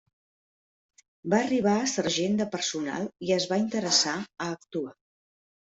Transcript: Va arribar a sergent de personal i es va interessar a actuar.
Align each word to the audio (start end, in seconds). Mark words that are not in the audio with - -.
Va 1.33 1.41
arribar 1.47 1.75
a 1.81 1.85
sergent 1.93 2.41
de 2.41 2.49
personal 2.57 3.07
i 3.29 3.33
es 3.39 3.49
va 3.53 3.63
interessar 3.69 4.19
a 4.25 4.51
actuar. 4.59 4.99